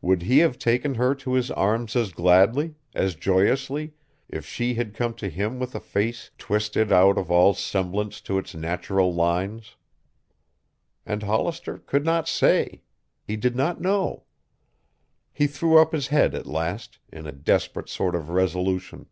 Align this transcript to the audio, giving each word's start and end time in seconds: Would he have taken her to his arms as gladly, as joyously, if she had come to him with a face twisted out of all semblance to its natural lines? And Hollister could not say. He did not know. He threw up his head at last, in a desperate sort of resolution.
Would 0.00 0.22
he 0.22 0.38
have 0.38 0.58
taken 0.58 0.94
her 0.94 1.14
to 1.16 1.34
his 1.34 1.50
arms 1.50 1.94
as 1.94 2.10
gladly, 2.12 2.76
as 2.94 3.14
joyously, 3.14 3.92
if 4.26 4.46
she 4.46 4.72
had 4.76 4.94
come 4.94 5.12
to 5.16 5.28
him 5.28 5.58
with 5.58 5.74
a 5.74 5.78
face 5.80 6.30
twisted 6.38 6.90
out 6.90 7.18
of 7.18 7.30
all 7.30 7.52
semblance 7.52 8.22
to 8.22 8.38
its 8.38 8.54
natural 8.54 9.12
lines? 9.12 9.76
And 11.04 11.22
Hollister 11.22 11.76
could 11.80 12.06
not 12.06 12.26
say. 12.26 12.80
He 13.22 13.36
did 13.36 13.54
not 13.56 13.78
know. 13.78 14.24
He 15.34 15.46
threw 15.46 15.76
up 15.76 15.92
his 15.92 16.06
head 16.06 16.34
at 16.34 16.46
last, 16.46 16.98
in 17.12 17.26
a 17.26 17.30
desperate 17.32 17.90
sort 17.90 18.14
of 18.14 18.30
resolution. 18.30 19.04